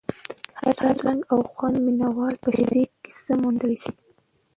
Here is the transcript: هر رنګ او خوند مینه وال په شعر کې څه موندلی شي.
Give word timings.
هر 0.59 0.75
رنګ 1.05 1.21
او 1.33 1.39
خوند 1.53 1.77
مینه 1.85 2.07
وال 2.15 2.35
په 2.43 2.49
شعر 2.57 2.75
کې 3.01 3.11
څه 3.23 3.33
موندلی 3.41 3.77
شي. 3.83 3.91